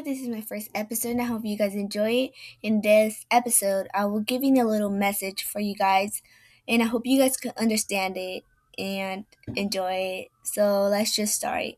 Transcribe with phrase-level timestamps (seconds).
[0.00, 2.32] this is my first episode and I hope you guys enjoy it.
[2.62, 6.20] In this episode, I will give you a little message for you guys
[6.66, 8.42] and I hope you guys can understand it
[8.76, 9.24] and
[9.54, 10.28] enjoy it.
[10.42, 11.74] So let's just start.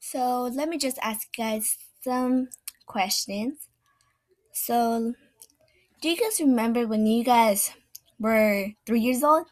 [0.00, 2.48] So let me just ask you guys some
[2.84, 3.68] questions.
[4.52, 5.14] So
[6.00, 7.72] do you guys remember when you guys
[8.18, 9.46] were three years old?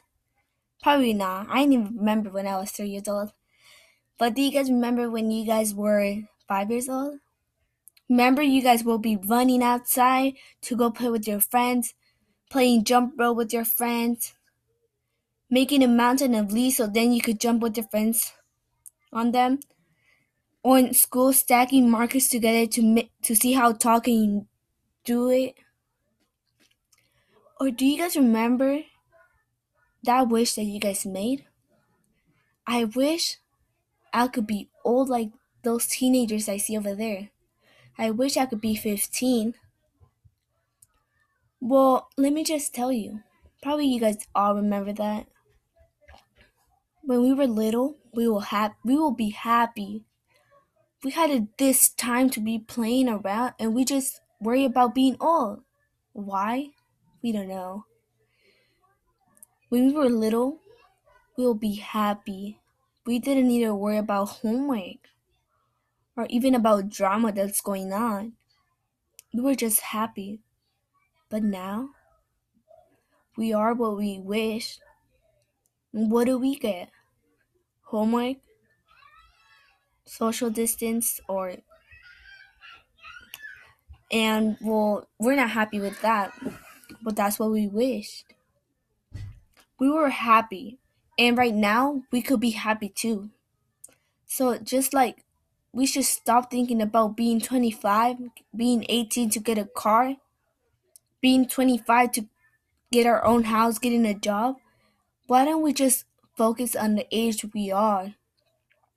[0.83, 1.47] Probably not.
[1.51, 3.33] I didn't even remember when I was three years old.
[4.19, 6.16] But do you guys remember when you guys were
[6.48, 7.19] five years old?
[8.09, 11.95] Remember, you guys will be running outside to go play with your friends,
[12.51, 14.33] playing jump rope with your friends,
[15.51, 18.33] making a mountain of leaves so then you could jump with your friends
[19.13, 19.60] on them.
[20.63, 24.46] Or in school, stacking markers together to to see how tall can you
[25.04, 25.54] do it.
[27.60, 28.82] Or do you guys remember
[30.04, 31.45] that wish that you guys made?
[32.66, 33.38] I wish
[34.12, 35.30] I could be old like
[35.62, 37.30] those teenagers I see over there.
[37.98, 39.54] I wish I could be 15.
[41.60, 43.23] Well, let me just tell you.
[43.62, 45.26] Probably you guys all remember that.
[47.02, 50.04] When we were little, we will have we will be happy.
[51.02, 55.62] We had this time to be playing around and we just worry about being old.
[56.12, 56.70] Why?
[57.23, 57.87] We don't know.
[59.71, 60.61] When we were little,
[61.37, 62.60] we will be happy.
[63.07, 65.10] We didn't need to worry about homework
[66.16, 68.37] or even about drama that's going on.
[69.33, 70.41] We were just happy.
[71.31, 71.91] But now,
[73.37, 74.78] we are what we wish.
[75.93, 76.91] what do we get?
[77.84, 78.38] Homework,
[80.06, 81.59] social distance, or
[84.10, 86.32] and well, we're not happy with that
[87.08, 88.26] but that's what we wished.
[89.78, 90.78] We were happy,
[91.19, 93.30] and right now we could be happy too.
[94.26, 95.24] So just like
[95.72, 98.18] we should stop thinking about being 25,
[98.56, 100.16] being 18 to get a car,
[101.20, 102.28] being 25 to
[102.92, 104.56] get our own house, getting a job.
[105.26, 108.14] Why don't we just focus on the age we are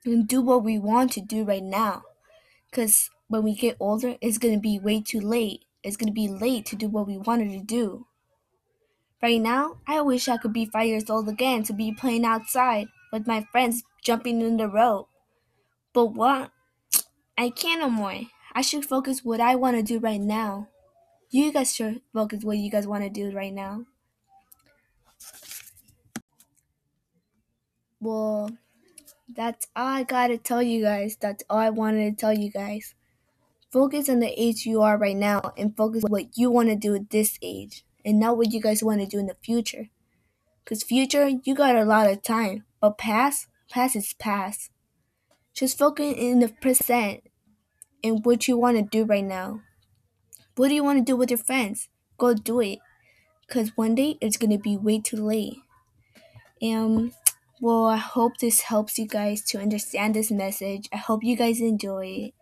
[0.06, 2.04] and do what we want to do right now?
[2.70, 6.14] Because when we get older, it's going to be way too late it's going to
[6.14, 8.08] be late to do what we wanted to do.
[9.22, 12.88] Right now, I wish I could be five years old again to be playing outside
[13.12, 15.10] with my friends jumping in the rope.
[15.94, 16.52] But what?
[17.38, 18.22] I can't no more.
[18.54, 20.70] I should focus what I want to do right now.
[21.30, 23.86] You guys should focus what you guys want to do right now.
[28.00, 28.50] Well,
[29.30, 31.16] that's all I gotta tell you guys.
[31.16, 32.96] That's all I wanted to tell you guys.
[33.72, 36.76] Focus on the age you are right now and focus on what you want to
[36.76, 39.90] do at this age and not what you guys want to do in the future.
[40.64, 42.66] Because future, you got a lot of time.
[42.82, 44.72] But past, past is past.
[45.54, 47.24] Just focus in the present
[48.04, 49.62] and what you want to do right now.
[50.58, 51.88] What do you want to do with your friends?
[52.18, 52.80] Go do it.
[53.48, 55.58] Because one day it's going to be way too late.
[56.62, 57.14] And
[57.62, 60.90] well, I hope this helps you guys to understand this message.
[60.92, 62.34] I hope you guys enjoy it.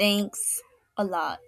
[0.00, 0.62] Thanks
[0.96, 1.40] a lot.